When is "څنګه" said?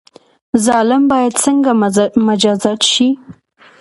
1.43-1.71